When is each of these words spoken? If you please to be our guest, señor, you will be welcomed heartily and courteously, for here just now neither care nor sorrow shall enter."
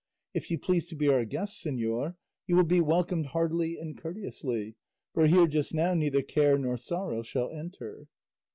If 0.33 0.49
you 0.49 0.57
please 0.57 0.87
to 0.87 0.95
be 0.95 1.09
our 1.09 1.23
guest, 1.25 1.63
señor, 1.63 2.15
you 2.47 2.55
will 2.55 2.63
be 2.63 2.81
welcomed 2.81 3.27
heartily 3.27 3.77
and 3.77 3.95
courteously, 3.95 4.75
for 5.13 5.27
here 5.27 5.45
just 5.45 5.75
now 5.75 5.93
neither 5.93 6.23
care 6.23 6.57
nor 6.57 6.75
sorrow 6.75 7.21
shall 7.21 7.51
enter." 7.51 8.07